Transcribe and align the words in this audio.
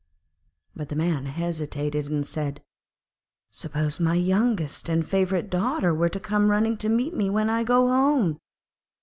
But 0.75 0.89
the 0.89 0.95
Man 0.95 1.27
hesitated, 1.27 2.07
and 2.09 2.25
said, 2.25 2.63
'Suppose 3.51 3.99
my 3.99 4.15
youngest 4.15 4.89
and 4.89 5.07
favourite 5.07 5.47
daughter 5.51 5.93
were 5.93 6.09
to 6.09 6.19
come 6.19 6.49
running 6.49 6.75
to 6.77 6.89
meet 6.89 7.13
me 7.13 7.29
when 7.29 7.51
I 7.51 7.63
go 7.63 7.87
home!' 7.87 8.39